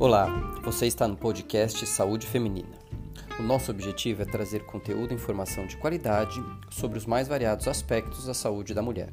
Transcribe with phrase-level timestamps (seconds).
[0.00, 0.28] Olá,
[0.62, 2.78] você está no podcast Saúde Feminina.
[3.38, 8.24] O nosso objetivo é trazer conteúdo e informação de qualidade sobre os mais variados aspectos
[8.24, 9.12] da saúde da mulher.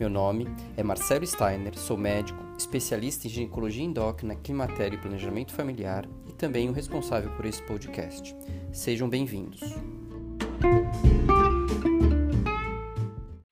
[0.00, 6.08] Meu nome é Marcelo Steiner, sou médico, especialista em ginecologia endócrina, climatério e planejamento familiar
[6.26, 8.34] e também o responsável por esse podcast.
[8.72, 9.60] Sejam bem-vindos.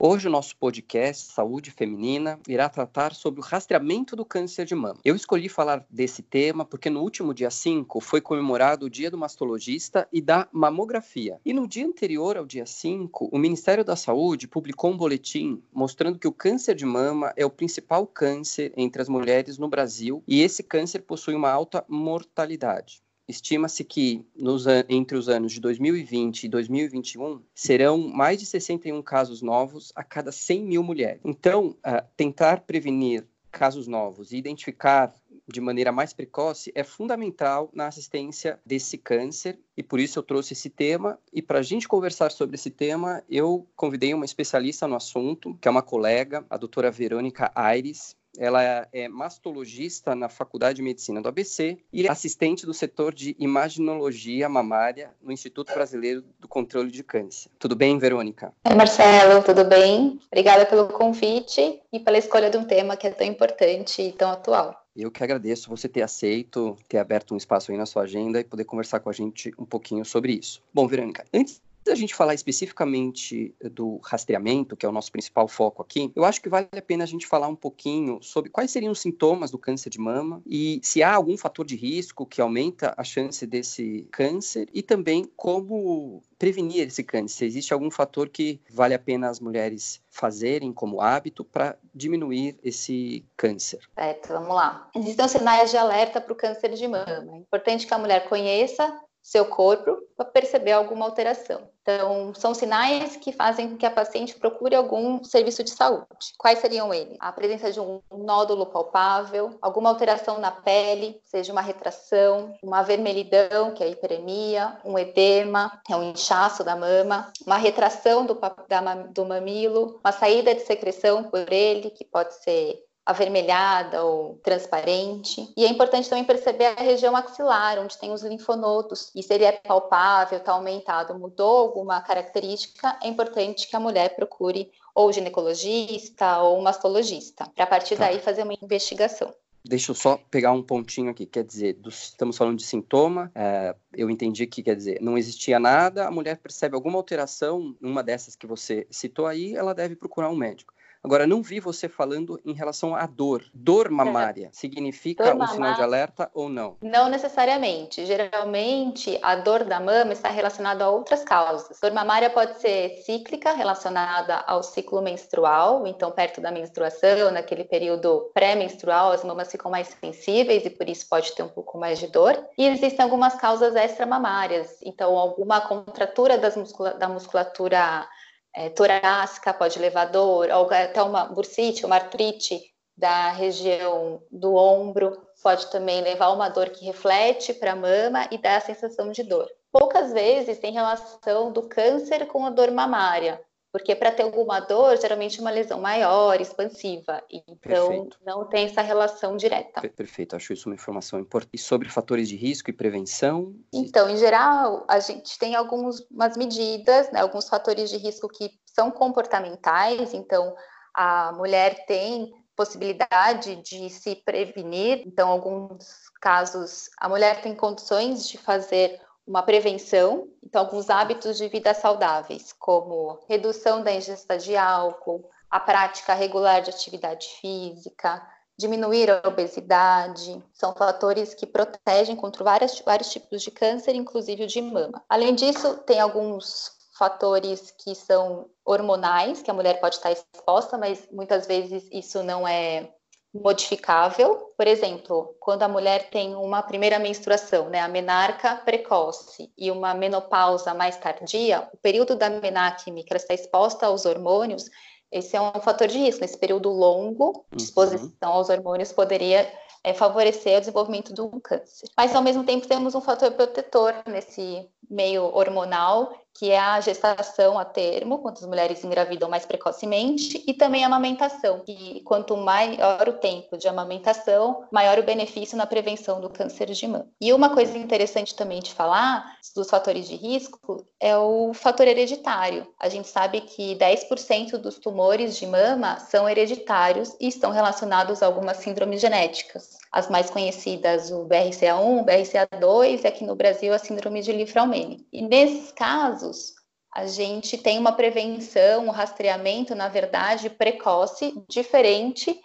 [0.06, 5.00] Hoje o nosso podcast Saúde Feminina irá tratar sobre o rastreamento do câncer de mama.
[5.02, 9.16] Eu escolhi falar desse tema porque no último dia 5 foi comemorado o Dia do
[9.16, 11.40] Mastologista e da Mamografia.
[11.42, 16.18] E no dia anterior ao dia 5, o Ministério da Saúde publicou um boletim mostrando
[16.18, 20.42] que o câncer de mama é o principal câncer entre as mulheres no Brasil e
[20.42, 23.03] esse câncer possui uma alta mortalidade.
[23.26, 29.40] Estima-se que nos, entre os anos de 2020 e 2021 serão mais de 61 casos
[29.40, 31.20] novos a cada 100 mil mulheres.
[31.24, 35.14] Então, uh, tentar prevenir casos novos e identificar
[35.46, 40.54] de maneira mais precoce é fundamental na assistência desse câncer e por isso eu trouxe
[40.54, 41.18] esse tema.
[41.32, 45.68] E para a gente conversar sobre esse tema, eu convidei uma especialista no assunto, que
[45.68, 48.16] é uma colega, a doutora Verônica Aires.
[48.38, 54.48] Ela é mastologista na Faculdade de Medicina do ABC e assistente do setor de imaginologia
[54.48, 57.50] mamária no Instituto Brasileiro do Controle de Câncer.
[57.58, 58.52] Tudo bem, Verônica?
[58.68, 60.18] Oi, Marcelo, tudo bem?
[60.26, 64.30] Obrigada pelo convite e pela escolha de um tema que é tão importante e tão
[64.30, 64.84] atual.
[64.96, 68.44] Eu que agradeço você ter aceito, ter aberto um espaço aí na sua agenda e
[68.44, 70.62] poder conversar com a gente um pouquinho sobre isso.
[70.72, 75.82] Bom, Verônica, antes da gente falar especificamente do rastreamento, que é o nosso principal foco
[75.82, 78.92] aqui, eu acho que vale a pena a gente falar um pouquinho sobre quais seriam
[78.92, 82.94] os sintomas do câncer de mama e se há algum fator de risco que aumenta
[82.96, 87.36] a chance desse câncer e também como prevenir esse câncer.
[87.36, 92.58] Se existe algum fator que vale a pena as mulheres fazerem como hábito para diminuir
[92.62, 93.80] esse câncer?
[93.94, 94.88] Certo, vamos lá.
[94.94, 97.34] Existem sinais de alerta para o câncer de mama.
[97.34, 101.62] É importante que a mulher conheça seu corpo para perceber alguma alteração.
[101.80, 106.06] Então, são sinais que fazem com que a paciente procure algum serviço de saúde.
[106.38, 107.16] Quais seriam eles?
[107.20, 113.72] A presença de um nódulo palpável, alguma alteração na pele, seja uma retração, uma vermelhidão,
[113.72, 118.94] que é a hiperemia, um edema, é um inchaço da mama, uma retração do, da,
[119.10, 125.52] do mamilo, uma saída de secreção por ele, que pode ser avermelhada ou transparente.
[125.56, 129.10] E é importante também perceber a região axilar, onde tem os linfonodos.
[129.14, 134.16] E se ele é palpável, está aumentado, mudou alguma característica, é importante que a mulher
[134.16, 138.06] procure ou ginecologista ou mastologista, para a partir tá.
[138.06, 139.34] daí fazer uma investigação.
[139.66, 144.10] Deixa eu só pegar um pontinho aqui, quer dizer, estamos falando de sintoma, é, eu
[144.10, 148.46] entendi que, quer dizer, não existia nada, a mulher percebe alguma alteração, uma dessas que
[148.46, 150.74] você citou aí, ela deve procurar um médico.
[151.04, 153.44] Agora, não vi você falando em relação à dor.
[153.52, 155.54] Dor mamária significa dor um mamária.
[155.54, 156.78] sinal de alerta ou não?
[156.80, 158.06] Não necessariamente.
[158.06, 161.78] Geralmente, a dor da mama está relacionada a outras causas.
[161.78, 168.30] Dor mamária pode ser cíclica, relacionada ao ciclo menstrual, então, perto da menstruação, naquele período
[168.32, 172.06] pré-menstrual, as mamas ficam mais sensíveis e por isso pode ter um pouco mais de
[172.06, 172.42] dor.
[172.56, 178.08] E existem algumas causas extramamárias, então, alguma contratura muscula da musculatura
[178.54, 182.60] é, torácica pode levar dor, até uma bursite, uma artrite
[182.96, 188.38] da região do ombro, pode também levar uma dor que reflete para a mama e
[188.38, 189.48] dá a sensação de dor.
[189.72, 193.40] Poucas vezes tem relação do câncer com a dor mamária,
[193.74, 197.20] porque para ter alguma dor, geralmente é uma lesão maior, expansiva.
[197.28, 198.20] Então, Perfeito.
[198.24, 199.80] não tem essa relação direta.
[199.80, 201.50] Perfeito, acho isso uma informação importante.
[201.52, 203.52] E sobre fatores de risco e prevenção?
[203.72, 208.92] Então, em geral, a gente tem algumas medidas, né, alguns fatores de risco que são
[208.92, 210.14] comportamentais.
[210.14, 210.54] Então,
[210.94, 215.02] a mulher tem possibilidade de se prevenir.
[215.04, 221.48] Então, alguns casos, a mulher tem condições de fazer uma prevenção, então alguns hábitos de
[221.48, 228.22] vida saudáveis, como redução da ingesta de álcool, a prática regular de atividade física,
[228.56, 234.46] diminuir a obesidade, são fatores que protegem contra várias, vários tipos de câncer, inclusive o
[234.46, 235.02] de mama.
[235.08, 241.08] Além disso, tem alguns fatores que são hormonais, que a mulher pode estar exposta, mas
[241.10, 242.93] muitas vezes isso não é
[243.34, 244.52] modificável.
[244.56, 249.92] Por exemplo, quando a mulher tem uma primeira menstruação, né, a menarca precoce e uma
[249.92, 254.70] menopausa mais tardia, o período da menacme que ela está exposta aos hormônios,
[255.10, 256.24] esse é um fator de risco.
[256.24, 257.64] Esse período longo de uhum.
[257.64, 259.48] exposição aos hormônios poderia
[259.84, 261.88] é, favorecer o desenvolvimento de um câncer.
[261.96, 267.58] Mas, ao mesmo tempo, temos um fator protetor nesse meio hormonal, que é a gestação
[267.58, 273.08] a termo, quando as mulheres engravidam mais precocemente, e também a amamentação, que quanto maior
[273.08, 277.06] o tempo de amamentação, maior o benefício na prevenção do câncer de mama.
[277.20, 282.66] E uma coisa interessante também de falar dos fatores de risco é o fator hereditário.
[282.80, 288.26] A gente sabe que 10% dos tumores de mama são hereditários e estão relacionados a
[288.26, 289.83] algumas síndromes genéticas.
[289.94, 295.06] As mais conhecidas, o BRCA1, o BRCA2 e aqui no Brasil a síndrome de Lifraumene.
[295.12, 296.52] E nesses casos,
[296.92, 302.36] a gente tem uma prevenção, um rastreamento, na verdade, precoce, diferente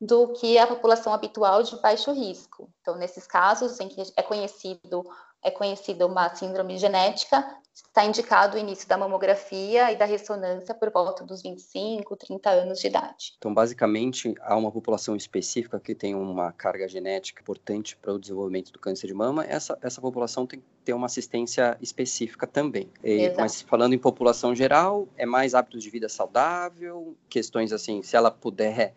[0.00, 2.68] do que a população habitual de baixo risco.
[2.80, 5.04] Então, nesses casos em que é conhecido
[5.46, 10.90] é conhecida uma síndrome genética, está indicado o início da mamografia e da ressonância por
[10.90, 13.34] volta dos 25, 30 anos de idade.
[13.38, 18.72] Então, basicamente, há uma população específica que tem uma carga genética importante para o desenvolvimento
[18.72, 22.90] do câncer de mama, essa, essa população tem que ter uma assistência específica também.
[23.04, 28.16] E, mas falando em população geral, é mais hábitos de vida saudável, questões assim, se
[28.16, 28.94] ela puder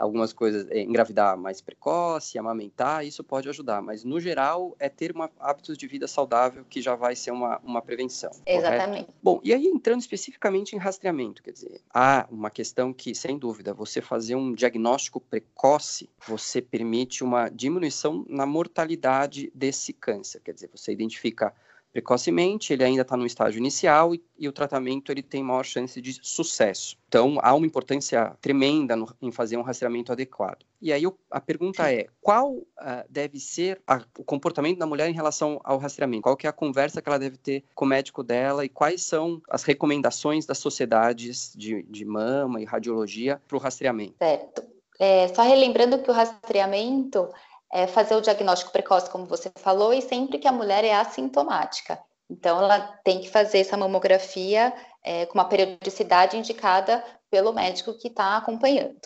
[0.00, 5.12] algumas coisas, é, engravidar mais precoce, amamentar, isso pode ajudar, mas no geral é ter
[5.12, 8.30] uma, hábitos de vida saudável que já vai ser uma, uma prevenção.
[8.46, 9.04] Exatamente.
[9.04, 9.14] Correto?
[9.22, 13.74] Bom, e aí entrando especificamente em rastreamento, quer dizer, há uma questão que, sem dúvida,
[13.74, 20.70] você fazer um diagnóstico precoce, você permite uma diminuição na mortalidade desse câncer, quer dizer,
[20.72, 21.54] você identifica
[21.92, 26.00] precocemente, ele ainda está no estágio inicial e, e, o tratamento ele tem maior chance
[26.00, 26.96] de sucesso.
[27.08, 30.64] Então, há uma importância tremenda no, em fazer um rastreamento adequado.
[30.80, 32.66] E aí a pergunta é, qual uh,
[33.08, 36.22] deve ser a, o comportamento da mulher em relação ao rastreamento?
[36.22, 39.02] Qual que é a conversa que ela deve ter com o médico dela e quais
[39.02, 44.14] são as recomendações das sociedades de, de mama e radiologia para o rastreamento?
[44.18, 44.62] Certo.
[44.98, 47.26] É, só relembrando que o rastreamento
[47.72, 51.98] é fazer o diagnóstico precoce, como você falou, e sempre que a mulher é assintomática.
[52.28, 54.72] Então, ela tem que fazer essa mamografia
[55.02, 59.00] é, com uma periodicidade indicada pelo médico que está acompanhando.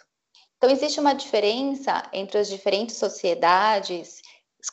[0.56, 4.22] Então, existe uma diferença entre as diferentes sociedades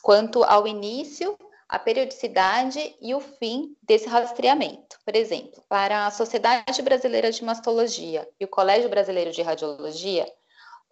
[0.02, 1.36] quanto ao início,
[1.68, 4.98] a periodicidade e o fim desse rastreamento.
[5.04, 10.30] Por exemplo, para a Sociedade Brasileira de Mastologia e o Colégio Brasileiro de Radiologia,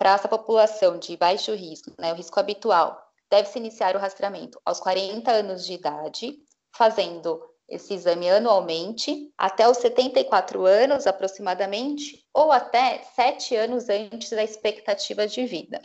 [0.01, 2.99] para essa população de baixo risco, né, o risco habitual,
[3.31, 6.39] deve-se iniciar o rastreamento aos 40 anos de idade,
[6.75, 7.39] fazendo
[7.69, 15.29] esse exame anualmente, até os 74 anos aproximadamente, ou até 7 anos antes da expectativa
[15.29, 15.79] de vida.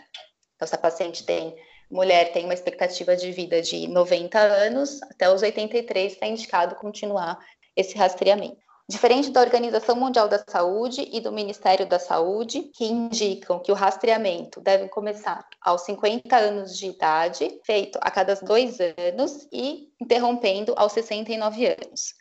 [0.55, 1.53] Então, se a paciente tem,
[1.91, 7.37] mulher tem uma expectativa de vida de 90 anos, até os 83 está indicado continuar
[7.75, 8.64] esse rastreamento.
[8.87, 13.75] Diferente da Organização Mundial da Saúde e do Ministério da Saúde, que indicam que o
[13.75, 20.75] rastreamento deve começar aos 50 anos de idade, feito a cada dois anos e interrompendo
[20.77, 22.13] aos 69 anos.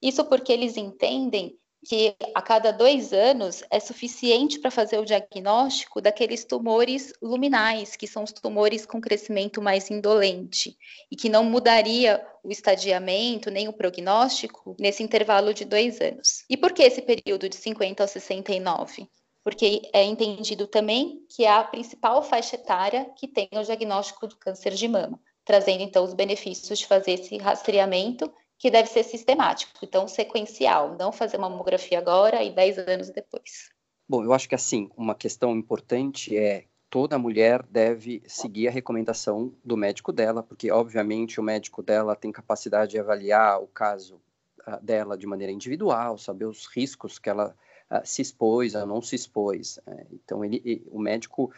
[0.00, 6.00] Isso porque eles entendem que a cada dois anos é suficiente para fazer o diagnóstico
[6.00, 10.76] daqueles tumores luminais, que são os tumores com crescimento mais indolente,
[11.08, 16.44] e que não mudaria o estadiamento nem o prognóstico nesse intervalo de dois anos.
[16.50, 19.08] E por que esse período de 50 a 69?
[19.44, 24.36] Porque é entendido também que é a principal faixa etária que tem o diagnóstico do
[24.36, 28.28] câncer de mama, trazendo então os benefícios de fazer esse rastreamento
[28.58, 33.70] que deve ser sistemático, então sequencial, não fazer uma mamografia agora e 10 anos depois.
[34.08, 39.52] Bom, eu acho que assim, uma questão importante é toda mulher deve seguir a recomendação
[39.64, 44.20] do médico dela, porque obviamente o médico dela tem capacidade de avaliar o caso
[44.66, 47.54] uh, dela de maneira individual, saber os riscos que ela
[47.90, 49.78] uh, se expôs ou não se expôs.
[49.78, 51.52] Uh, então, ele, ele, o médico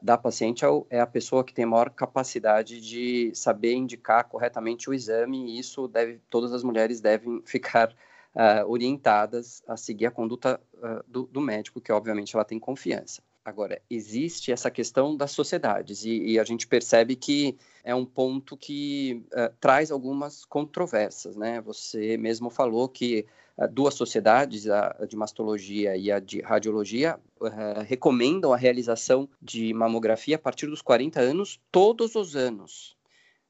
[0.00, 5.46] da paciente é, a pessoa que tem maior capacidade de saber indicar corretamente o exame
[5.46, 7.88] e isso deve, todas as mulheres devem ficar
[8.34, 13.22] uh, orientadas a seguir a conduta uh, do, do, médico, que obviamente ela tem confiança.
[13.44, 18.56] Agora, existe essa questão das sociedades e, e a gente percebe que é um ponto
[18.56, 21.60] que uh, traz algumas controvérsias, né?
[21.60, 23.26] Você mesmo falou que
[23.70, 30.36] duas sociedades, a de mastologia e a de radiologia, uh, recomendam a realização de mamografia
[30.36, 32.96] a partir dos 40 anos, todos os anos.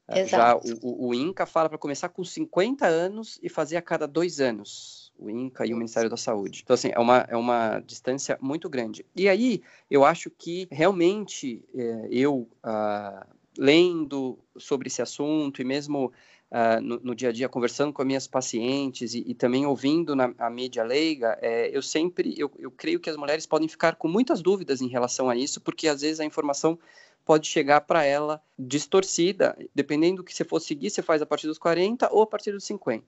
[0.07, 4.07] Uh, já o, o, INCA fala para começar com 50 anos e fazer a cada
[4.07, 5.02] dois anos.
[5.23, 6.61] O INCA e o Ministério da Saúde.
[6.63, 9.05] Então, assim, é uma, é uma distância muito grande.
[9.15, 13.25] E aí, eu acho que realmente eh, eu, uh,
[13.57, 16.11] lendo sobre esse assunto e mesmo
[16.51, 20.15] uh, no, no, dia a dia, conversando com as minhas pacientes e, e também ouvindo
[20.15, 23.95] na a mídia leiga, é, eu sempre, eu, eu creio que as mulheres podem ficar
[23.95, 26.77] com muitas dúvidas em relação a isso, porque às vezes a informação
[27.25, 31.47] pode chegar para ela distorcida, dependendo do que você for seguir, você faz a partir
[31.47, 33.05] dos 40 ou a partir dos 50.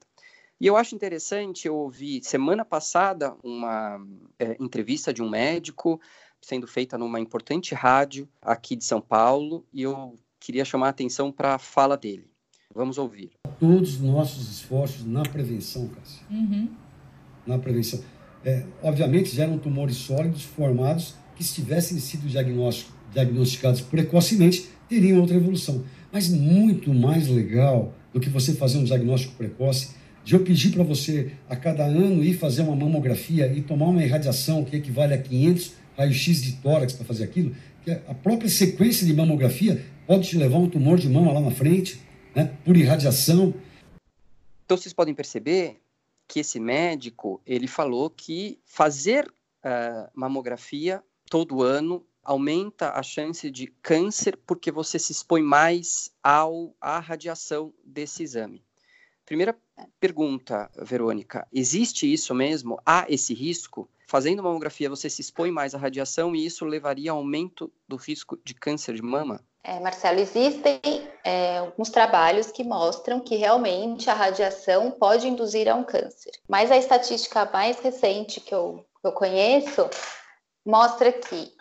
[0.59, 3.99] E eu acho interessante, eu ouvi semana passada uma
[4.39, 5.99] é, entrevista de um médico
[6.41, 11.31] sendo feita numa importante rádio aqui de São Paulo, e eu queria chamar a atenção
[11.31, 12.29] para a fala dele.
[12.73, 13.31] Vamos ouvir.
[13.59, 16.23] Todos os nossos esforços na prevenção, Cássia.
[16.29, 16.69] Uhum.
[17.47, 18.03] Na prevenção.
[18.43, 22.27] É, obviamente, eram tumores sólidos formados que, se tivessem sido
[23.11, 25.83] diagnosticados precocemente, teriam outra evolução.
[26.11, 29.95] Mas muito mais legal do que você fazer um diagnóstico precoce
[30.25, 34.03] de eu pedir para você a cada ano ir fazer uma mamografia e tomar uma
[34.03, 39.05] irradiação que equivale a 500 raio-x de tórax para fazer aquilo, que a própria sequência
[39.05, 42.01] de mamografia pode te levar a um tumor de mama lá na frente,
[42.33, 43.53] né, por irradiação.
[44.65, 45.79] Então vocês podem perceber
[46.27, 53.67] que esse médico ele falou que fazer uh, mamografia todo ano aumenta a chance de
[53.83, 58.64] câncer porque você se expõe mais ao, à radiação desse exame.
[59.25, 59.57] Primeira
[59.99, 62.79] pergunta, Verônica: existe isso mesmo?
[62.85, 63.89] Há esse risco?
[64.07, 68.37] Fazendo mamografia, você se expõe mais à radiação e isso levaria a aumento do risco
[68.43, 69.43] de câncer de mama?
[69.63, 70.79] É, Marcelo, existem
[71.23, 76.31] é, alguns trabalhos que mostram que realmente a radiação pode induzir a um câncer.
[76.47, 79.89] Mas a estatística mais recente que eu, eu conheço
[80.63, 81.51] mostra que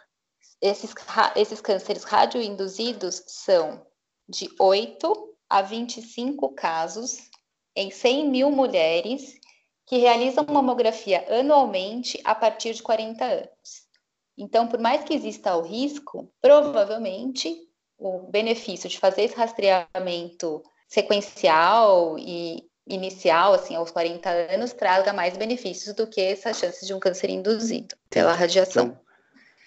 [0.61, 0.95] esses,
[1.35, 3.87] esses cânceres radioinduzidos são
[4.29, 7.31] de 8 a 25 casos
[7.75, 9.35] em 100 mil mulheres
[9.87, 13.85] que realizam mamografia anualmente a partir de 40 anos.
[14.37, 17.57] Então, por mais que exista o risco, provavelmente
[17.99, 25.37] o benefício de fazer esse rastreamento sequencial e inicial, assim, aos 40 anos, traga mais
[25.37, 28.99] benefícios do que essa chance de um câncer induzido pela radiação.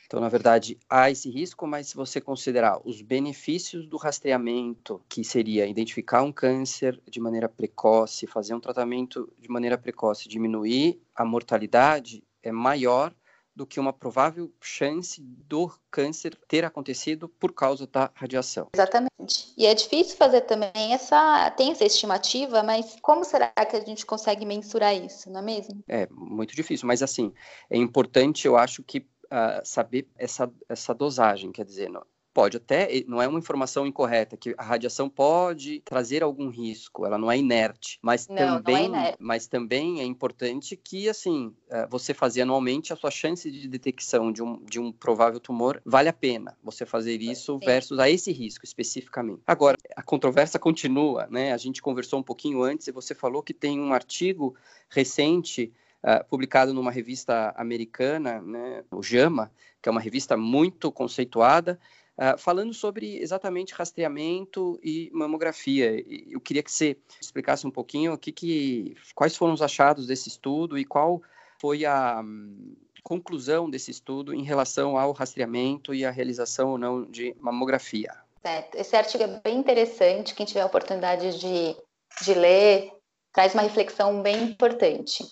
[0.07, 5.21] Então, na verdade, há esse risco, mas se você considerar os benefícios do rastreamento, que
[5.21, 11.25] seria identificar um câncer de maneira precoce, fazer um tratamento de maneira precoce, diminuir a
[11.25, 13.13] mortalidade, é maior
[13.53, 18.67] do que uma provável chance do câncer ter acontecido por causa da radiação.
[18.73, 19.51] Exatamente.
[19.57, 24.05] E é difícil fazer também essa, tem essa estimativa, mas como será que a gente
[24.05, 25.83] consegue mensurar isso, não é mesmo?
[25.87, 27.33] É muito difícil, mas assim,
[27.67, 32.03] é importante, eu acho que uh, saber essa, essa dosagem, quer dizer, não,
[32.37, 37.17] pode até, não é uma informação incorreta, que a radiação pode trazer algum risco, ela
[37.17, 39.17] não é inerte, mas, não, também, não é inerte.
[39.19, 44.31] mas também é importante que, assim, uh, você fazer anualmente, a sua chance de detecção
[44.31, 47.65] de um, de um provável tumor vale a pena você fazer isso Sim.
[47.65, 49.41] versus a esse risco especificamente.
[49.47, 51.53] Agora, a controvérsia continua, né?
[51.53, 54.55] A gente conversou um pouquinho antes e você falou que tem um artigo
[54.91, 55.73] recente
[56.07, 61.77] uh, publicado numa revista americana, né, o JAMA, que é uma revista muito conceituada,
[62.17, 66.01] uh, falando sobre exatamente rastreamento e mamografia.
[66.29, 70.29] Eu queria que você explicasse um pouquinho o que, que quais foram os achados desse
[70.29, 71.21] estudo e qual
[71.59, 77.05] foi a um, conclusão desse estudo em relação ao rastreamento e a realização ou não
[77.05, 78.13] de mamografia.
[78.41, 78.75] Certo.
[78.75, 80.35] Esse artigo é bem interessante.
[80.35, 81.75] Quem tiver a oportunidade de,
[82.21, 82.91] de ler,
[83.33, 85.23] traz uma reflexão bem importante.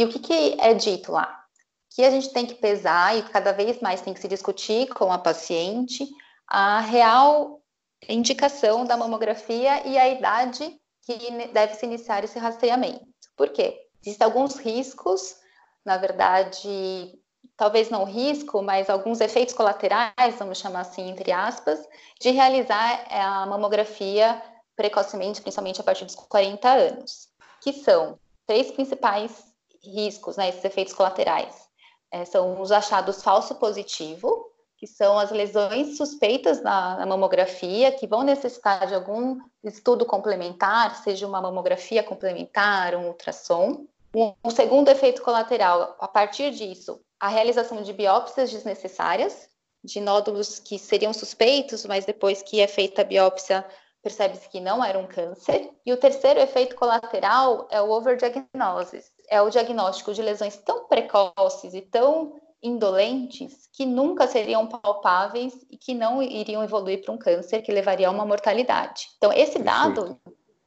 [0.00, 1.44] E o que, que é dito lá?
[1.90, 5.12] Que a gente tem que pesar e cada vez mais tem que se discutir com
[5.12, 6.08] a paciente
[6.48, 7.60] a real
[8.08, 13.04] indicação da mamografia e a idade que deve se iniciar esse rastreamento.
[13.36, 13.78] Por quê?
[14.02, 15.36] Existem alguns riscos,
[15.84, 17.12] na verdade,
[17.54, 21.78] talvez não risco, mas alguns efeitos colaterais, vamos chamar assim, entre aspas,
[22.18, 24.42] de realizar a mamografia
[24.74, 27.28] precocemente, principalmente a partir dos 40 anos,
[27.60, 29.49] que são três principais
[29.82, 31.68] riscos, né, esses efeitos colaterais,
[32.12, 34.46] é, são os achados falso positivo,
[34.76, 40.96] que são as lesões suspeitas na, na, mamografia, que vão necessitar de algum estudo complementar,
[40.96, 43.84] seja uma mamografia complementar, um ultrassom.
[44.14, 49.50] Um, um segundo efeito colateral, a partir disso, a realização de biópsias desnecessárias,
[49.84, 53.64] de nódulos que seriam suspeitos, mas depois que é feita a biópsia,
[54.02, 55.70] percebe-se que não era um câncer.
[55.84, 61.72] E o terceiro efeito colateral é o overdiagnosis, é o diagnóstico de lesões tão precoces
[61.72, 67.62] e tão indolentes que nunca seriam palpáveis e que não iriam evoluir para um câncer
[67.62, 69.08] que levaria a uma mortalidade.
[69.16, 70.20] Então, esse dado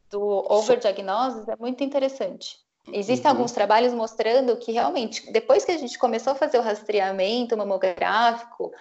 [0.10, 2.58] do overdiagnosis é muito interessante.
[2.92, 3.38] Existem uhum.
[3.38, 8.72] alguns trabalhos mostrando que realmente, depois que a gente começou a fazer o rastreamento mamográfico,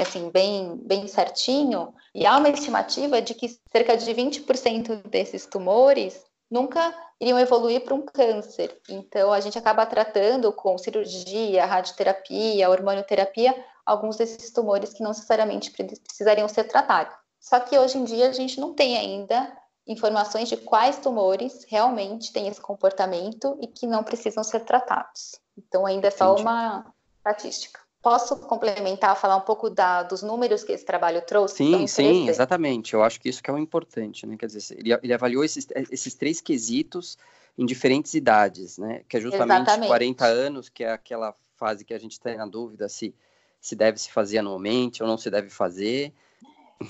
[0.00, 6.29] assim, bem, bem certinho, e há uma estimativa de que cerca de 20% desses tumores
[6.50, 8.80] nunca iriam evoluir para um câncer.
[8.88, 13.54] Então, a gente acaba tratando com cirurgia, radioterapia, hormonioterapia,
[13.84, 17.14] alguns desses tumores que não necessariamente precisariam ser tratados.
[17.38, 22.32] Só que hoje em dia a gente não tem ainda informações de quais tumores realmente
[22.32, 25.40] têm esse comportamento e que não precisam ser tratados.
[25.56, 26.42] Então, ainda é só Entendi.
[26.42, 27.80] uma estatística.
[28.02, 31.56] Posso complementar, falar um pouco da, dos números que esse trabalho trouxe?
[31.56, 32.94] Sim, sim, exatamente.
[32.94, 34.36] Eu acho que isso que é o importante, né?
[34.38, 37.18] Quer dizer, ele, ele avaliou esses, esses três quesitos
[37.58, 39.02] em diferentes idades, né?
[39.06, 39.88] Que é justamente exatamente.
[39.88, 43.14] 40 anos, que é aquela fase que a gente tem na dúvida se,
[43.60, 46.14] se deve se fazer anualmente ou não se deve fazer.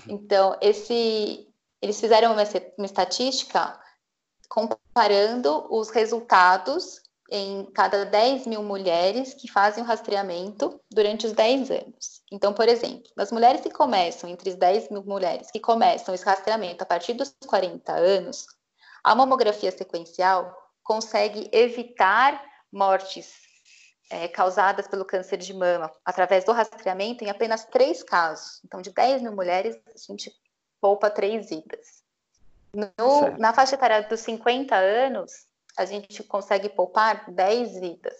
[0.06, 1.48] Então, esse,
[1.82, 2.44] eles fizeram uma,
[2.78, 3.80] uma estatística
[4.48, 11.70] comparando os resultados em cada 10 mil mulheres que fazem o rastreamento durante os 10
[11.70, 12.22] anos.
[12.30, 16.24] Então, por exemplo, nas mulheres que começam, entre as 10 mil mulheres que começam esse
[16.24, 18.46] rastreamento a partir dos 40 anos,
[19.04, 23.32] a mamografia sequencial consegue evitar mortes
[24.10, 28.60] é, causadas pelo câncer de mama através do rastreamento em apenas três casos.
[28.64, 30.32] Então, de 10 mil mulheres, a gente
[30.80, 32.02] poupa três vidas.
[32.74, 35.46] No, na faixa etária dos 50 anos,
[35.76, 38.14] a gente consegue poupar 10 vidas.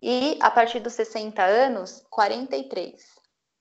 [0.00, 3.02] E a partir dos 60 anos, 43.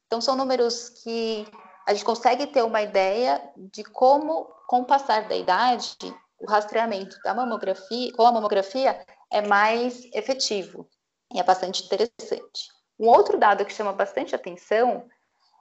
[0.05, 1.47] Então, são números que
[1.87, 5.97] a gente consegue ter uma ideia de como, com o passar da idade,
[6.39, 10.87] o rastreamento da mamografia, com a mamografia, é mais efetivo
[11.33, 12.69] e é bastante interessante.
[12.99, 15.07] Um outro dado que chama bastante atenção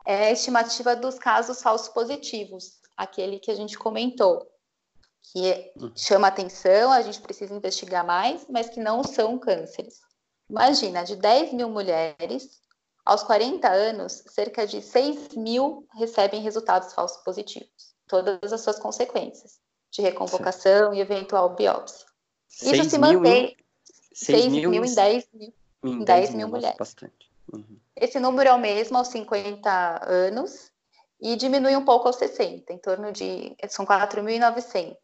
[0.04, 4.46] é a estimativa dos casos falsos positivos, aquele que a gente comentou,
[5.32, 5.90] que hum.
[5.94, 10.00] chama atenção, a gente precisa investigar mais, mas que não são cânceres.
[10.48, 12.60] Imagina, de 10 mil mulheres,
[13.04, 19.58] aos 40 anos, cerca de 6 mil recebem resultados falsos positivos, todas as suas consequências,
[19.90, 22.06] de reconvocação e eventual biópsia.
[22.62, 23.56] Isso se mantém
[24.12, 25.54] 6 mil, mil em 10 mil,
[25.84, 26.78] em 10 mil, mil mulheres.
[26.78, 27.30] Bastante.
[27.52, 27.78] Uhum.
[27.96, 30.70] Esse número é o mesmo aos 50 anos
[31.20, 33.56] e diminui um pouco aos 60, em torno de.
[33.68, 34.96] São 4.900.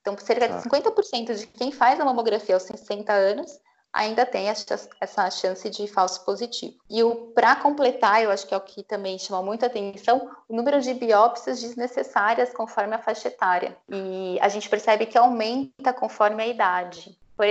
[0.00, 0.48] Então, cerca ah.
[0.48, 3.60] de 50% de quem faz a mamografia aos 60 anos
[3.96, 6.76] ainda tem essa, essa chance de falso positivo.
[6.90, 7.02] E
[7.34, 10.92] para completar, eu acho que é o que também chama muita atenção, o número de
[10.92, 13.76] biópsias desnecessárias conforme a faixa etária.
[13.88, 17.18] E a gente percebe que aumenta conforme a idade.
[17.34, 17.46] Por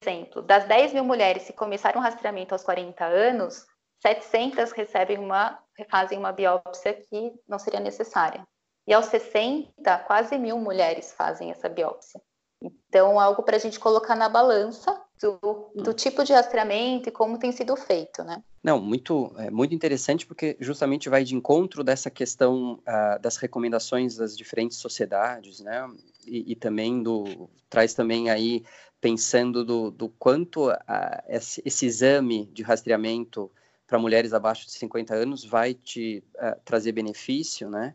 [0.00, 3.66] exemplo, das 10 mil mulheres que começaram o rastreamento aos 40 anos,
[4.00, 5.58] 700 recebem uma,
[5.90, 8.46] fazem uma biópsia que não seria necessária.
[8.86, 12.20] E aos 60, quase mil mulheres fazem essa biópsia.
[12.60, 17.38] Então, algo para a gente colocar na balança do, do, tipo de rastreamento e como
[17.38, 18.42] tem sido feito, né?
[18.62, 24.16] Não, muito, é, muito interessante porque justamente vai de encontro dessa questão uh, das recomendações
[24.16, 25.88] das diferentes sociedades, né?
[26.26, 28.64] E, e, também do traz também aí
[29.00, 33.50] pensando do, do quanto a, esse, esse, exame de rastreamento
[33.88, 37.94] para mulheres abaixo de 50 anos vai te uh, trazer benefício, né?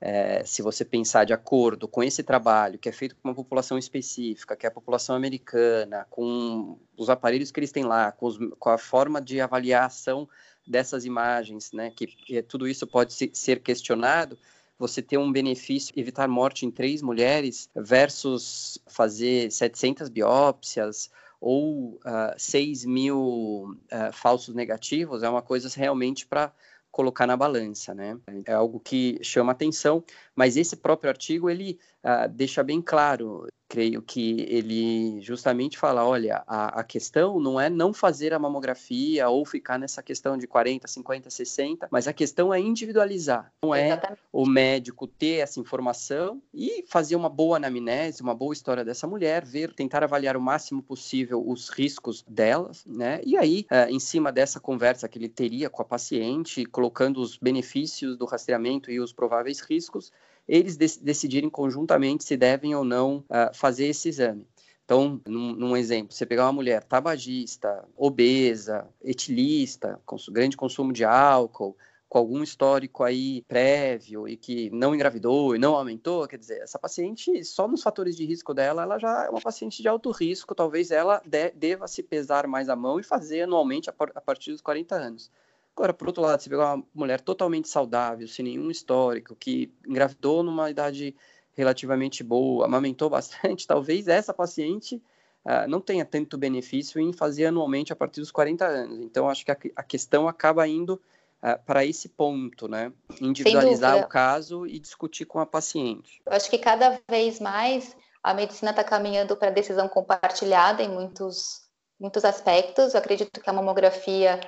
[0.00, 3.78] É, se você pensar de acordo com esse trabalho que é feito com uma população
[3.78, 8.38] específica, que é a população americana, com os aparelhos que eles têm lá, com, os,
[8.58, 10.28] com a forma de avaliação
[10.66, 14.38] dessas imagens, né, que, que tudo isso pode se, ser questionado,
[14.78, 21.10] você ter um benefício, evitar morte em três mulheres versus fazer 700 biópsias
[21.46, 26.50] ou uh, ah, 6 mil uh, falsos negativos, é uma coisa realmente para
[26.90, 28.18] colocar na balança, né?
[28.46, 30.02] É algo que chama atenção,
[30.34, 36.44] mas esse próprio artigo ele uh, deixa bem claro creio que ele justamente fala, olha,
[36.46, 40.86] a, a, questão não é não fazer a mamografia ou ficar nessa questão de 40,
[40.86, 43.52] 50, 60, mas a questão é individualizar.
[43.64, 44.20] Não é Exatamente.
[44.32, 49.44] o médico ter essa informação e fazer uma boa anamnese, uma boa história dessa mulher,
[49.44, 53.20] ver, tentar avaliar o máximo possível os riscos delas, né?
[53.26, 57.36] E aí, uh, em cima dessa conversa que ele teria com a paciente, colocando os
[57.36, 60.12] benefícios do rastreamento e os prováveis riscos,
[60.46, 64.46] eles dec decidirem conjuntamente se devem ou não uh, fazer esse exame.
[64.84, 71.04] Então, num, num, exemplo, você pegar uma mulher tabagista, obesa, etilista, com grande consumo de
[71.04, 71.74] álcool,
[72.06, 76.78] com algum histórico aí prévio e que não engravidou e não aumentou, quer dizer, essa
[76.78, 80.54] paciente, só nos fatores de risco dela, ela já é uma paciente de alto risco,
[80.54, 84.52] talvez ela de, deva se pesar mais a mão e fazer anualmente a, a partir
[84.52, 85.30] dos 40 anos.
[85.76, 90.42] Agora, por outro lado, você pegar uma mulher totalmente saudável, sem nenhum histórico, que engravidou
[90.42, 91.16] numa idade
[91.52, 95.02] relativamente boa, amamentou bastante, talvez essa paciente
[95.44, 99.00] uh, não tenha tanto benefício em fazer anualmente a partir dos 40 anos.
[99.00, 100.94] Então, acho que a, a questão acaba indo
[101.42, 102.92] uh, para esse ponto, né?
[103.20, 106.22] Individualizar o caso e discutir com a paciente.
[106.24, 111.62] Eu acho que cada vez mais a medicina está caminhando para decisão compartilhada em muitos,
[111.98, 112.94] muitos aspectos.
[112.94, 114.40] Eu acredito que a mamografia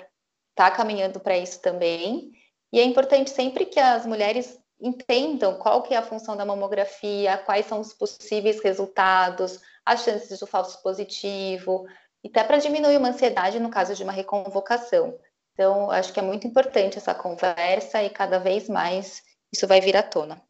[0.57, 2.33] está caminhando para isso também.
[2.73, 7.39] E é importante sempre que as mulheres entendam qual que é a função da mamografia,
[7.39, 11.87] quais são os possíveis resultados, as chances do falso positivo,
[12.25, 15.19] até para diminuir uma ansiedade no caso de uma reconvocação.
[15.53, 19.97] Então, acho que é muito importante essa conversa e cada vez mais isso vai vir
[19.97, 20.43] à tona.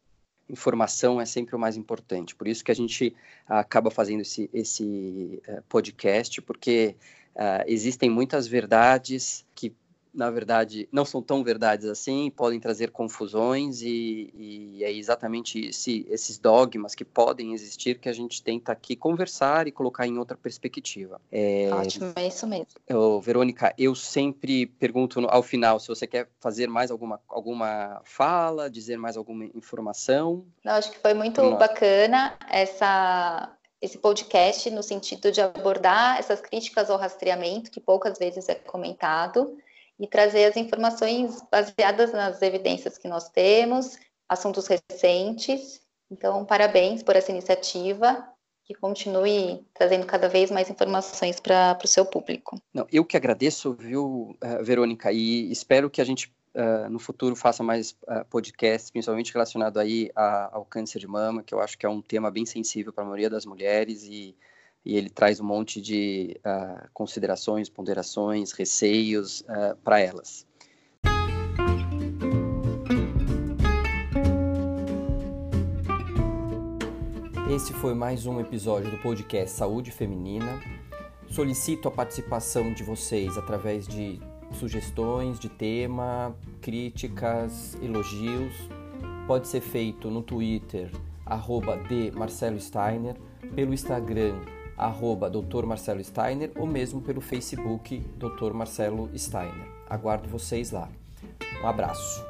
[0.49, 3.13] Informação é sempre o mais importante, por isso que a gente
[3.45, 6.95] acaba fazendo esse, esse uh, podcast, porque
[7.35, 9.75] uh, existem muitas verdades que
[10.17, 16.07] na verdade, não são tão verdades assim, podem trazer confusões e, e é exatamente esse,
[16.09, 20.35] esses dogmas que podem existir que a gente tenta aqui conversar e colocar em outra
[20.35, 21.21] perspectiva.
[21.31, 22.65] É, Ótimo, é isso mesmo.
[22.87, 28.71] Eu, Verônica, eu sempre pergunto ao final se você quer fazer mais alguma, alguma fala,
[28.71, 30.43] dizer mais alguma informação.
[30.63, 36.89] Não, acho que foi muito bacana essa esse podcast no sentido de abordar essas críticas
[36.89, 39.55] ao rastreamento, que poucas vezes é comentado,
[39.99, 43.97] e trazer as informações baseadas nas evidências que nós temos,
[44.29, 45.81] assuntos recentes.
[46.09, 48.27] Então, parabéns por essa iniciativa
[48.63, 52.61] que continue trazendo cada vez mais informações para o seu público.
[52.73, 57.33] Não, eu que agradeço, viu, uh, Verônica, e espero que a gente uh, no futuro
[57.33, 61.77] faça mais uh, podcasts, principalmente relacionado aí a, ao câncer de mama, que eu acho
[61.77, 64.35] que é um tema bem sensível para a maioria das mulheres e
[64.85, 70.45] e ele traz um monte de uh, considerações, ponderações, receios uh, para elas.
[77.49, 80.61] Esse foi mais um episódio do podcast Saúde Feminina.
[81.29, 84.19] Solicito a participação de vocês através de
[84.53, 88.53] sugestões de tema, críticas, elogios.
[89.25, 90.91] Pode ser feito no Twitter,
[91.25, 93.15] arroba de Marcelo Steiner,
[93.55, 94.39] pelo Instagram,
[94.77, 95.65] arroba Dr.
[95.65, 98.53] Marcelo Steiner ou mesmo pelo Facebook Dr.
[98.53, 99.67] Marcelo Steiner.
[99.89, 100.87] Aguardo vocês lá.
[101.63, 102.23] Um abraço.